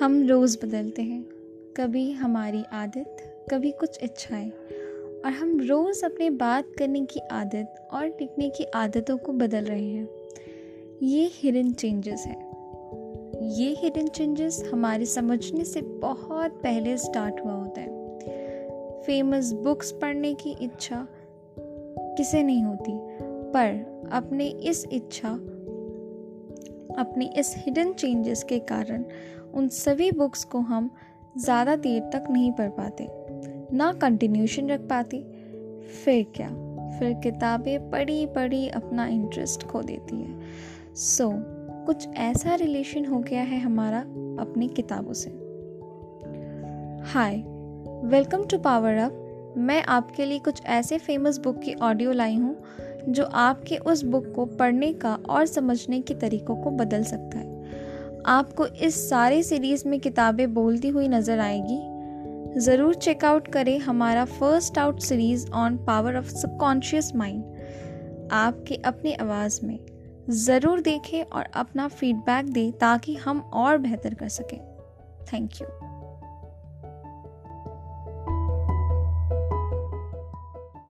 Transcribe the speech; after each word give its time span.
हम 0.00 0.28
रोज़ 0.28 0.66
बदलते 0.66 1.02
हैं। 1.02 1.22
कभी 1.76 2.12
हमारी 2.12 2.64
आदत, 2.72 3.16
कभी 3.50 3.70
कुछ 3.70 3.98
इच्छाएँ। 4.02 4.50
और 5.24 5.30
हम 5.32 5.60
रोज़ 5.60 6.06
अपने 6.06 6.30
बात 6.30 6.64
करने 6.78 7.04
की 7.04 7.20
आदत 7.20 7.88
और 7.92 8.06
लिखने 8.06 8.48
की 8.48 8.64
आदतों 8.64 9.18
को 9.18 9.32
बदल 9.32 9.64
रहे 9.64 9.90
हैं। 9.90 10.08
ये 11.02 11.30
हिडन 11.32 11.72
चेंजेस 11.72 12.24
हैं। 12.26 12.46
ये 13.48 13.74
हिडन 13.78 14.08
चेंजेस 14.08 14.70
हमारे 14.72 15.06
समझने 15.06 15.64
से 15.64 15.82
बहुत 15.82 16.50
पहले 16.50 16.96
स्टार्ट 16.96 17.40
हुआ 17.44 17.52
होता 17.52 17.80
है। 17.80 18.18
फ़ेमस 19.02 19.52
बुक्स 19.52 19.92
पढ़ने 19.92 20.34
की 20.34 20.56
इच्छा 20.60 21.08
किसे 22.16 22.42
नहीं 22.42 22.62
होती? 22.62 22.92
पर 23.22 24.00
अपने 24.12 24.46
इस 24.46 24.86
इच्छा, 24.92 25.28
अपने 26.98 27.30
इस 27.36 27.54
हिडन 27.56 27.92
चेंजेस 27.92 28.42
के 28.42 28.58
कारण 28.58 29.04
उन 29.56 29.68
सभी 29.68 30.10
बुक्स 30.12 30.44
को 30.44 30.58
हम 30.60 30.90
ज़्यादा 31.38 31.76
देर 31.76 32.00
तक 32.02 32.24
नहीं 32.30 32.52
पढ़ 32.52 32.68
पाते 32.68 33.08
ना 33.76 33.92
कंटिन्यूशन 33.92 34.70
रख 34.70 34.80
पाते 34.80 35.18
फिर 36.04 36.26
क्या? 36.36 36.48
फिर 36.98 37.14
किताबें 37.14 37.90
पढ़ी 37.90 38.26
पढ़ी 38.26 38.68
अपना 38.68 39.06
इंटरेस्ट 39.06 39.66
खो 39.66 39.82
देती 39.82 40.16
है। 40.16 40.94
सो 40.94 41.24
so, 41.24 41.34
कुछ 41.86 42.08
ऐसा 42.08 42.54
रिलेशन 42.54 43.04
हो 43.04 43.18
गया 43.18 43.42
है 43.42 43.58
हमारा 43.60 44.00
अपनी 44.40 44.68
किताबों 44.68 45.12
से। 45.12 45.30
Hi 47.12 47.36
welcome 48.04 48.44
to 48.44 48.58
power 48.58 48.96
up 48.96 49.54
मैं 49.58 49.82
आपके 49.82 50.24
लिए 50.24 50.38
कुछ 50.38 50.64
ऐसे 50.64 50.98
फ़ेमस 50.98 51.38
बुक 51.38 51.58
की 51.58 51.74
ऑडियो 51.74 52.12
लाई 52.12 52.36
हूँ 52.36 52.56
जो 53.08 53.24
आपके 53.24 53.76
उस 53.76 54.04
बुक 54.04 54.32
को 54.36 54.46
पढ़ने 54.46 54.92
का 54.92 55.14
और 55.28 55.46
समझने 55.46 56.00
के 56.00 56.14
तरीक़ों 56.14 56.56
को 56.56 56.70
बदल 56.70 57.04
सकता 57.04 57.38
है। 57.38 57.55
आपको 58.26 58.66
इस 58.66 59.08
सारे 59.10 59.42
सीरीज़ 59.42 59.88
में 59.88 59.98
किताबें 60.00 60.54
बोलती 60.54 60.88
हुई 60.88 61.08
नज़र 61.08 61.38
आएगी। 61.38 62.60
ज़रूर 62.60 62.94
चेकआउट 62.94 63.48
करें 63.52 63.78
हमारा 63.78 64.24
first 64.24 64.78
out 64.78 65.00
series 65.00 65.50
on 65.54 65.76
power 65.76 66.16
of 66.16 66.28
subconscious 66.28 67.12
mind 67.16 68.30
आपके 68.32 68.74
अपनी 68.84 69.12
आवाज़ 69.14 69.60
में 69.66 69.78
ज़रूर 70.30 70.80
देखें 70.80 71.22
और 71.22 71.44
अपना 71.54 71.88
फीडबैक 71.88 72.52
दें 72.52 72.72
ताकि 72.72 73.14
हम 73.16 73.40
और 73.54 73.78
बेहतर 73.78 74.14
कर 74.14 74.28
सकें। 74.28 74.58
Thank 75.32 75.60
you 75.60 75.85